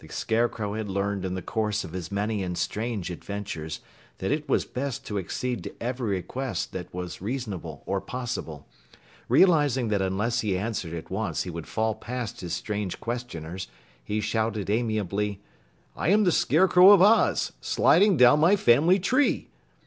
The 0.00 0.08
Scarecrow 0.12 0.74
had 0.74 0.90
learned 0.90 1.24
in 1.24 1.32
the 1.32 1.40
course 1.40 1.82
of 1.82 1.94
his 1.94 2.12
many 2.12 2.42
and 2.42 2.52
strange 2.58 3.10
adventures 3.10 3.80
that 4.18 4.30
it 4.30 4.46
was 4.46 4.66
best 4.66 5.06
to 5.06 5.16
accede 5.18 5.64
to 5.64 5.72
every 5.82 6.16
request 6.16 6.72
that 6.72 6.92
was 6.92 7.22
reasonable 7.22 7.82
or 7.86 7.98
possible. 8.02 8.68
Realizing 9.26 9.88
that 9.88 10.02
unless 10.02 10.40
he 10.40 10.58
answered 10.58 10.92
at 10.92 11.08
once 11.10 11.44
he 11.44 11.50
would 11.50 11.66
fall 11.66 11.94
past 11.94 12.42
his 12.42 12.52
strange 12.52 13.00
questioners, 13.00 13.68
he 14.04 14.20
shouted 14.20 14.68
amiably: 14.68 15.40
"I 15.96 16.10
am 16.10 16.24
the 16.24 16.30
Scarecrow 16.32 16.90
of 16.90 17.00
Oz, 17.00 17.52
sliding 17.62 18.18
down 18.18 18.40
my 18.40 18.54
family 18.54 18.98
tree!" 18.98 19.48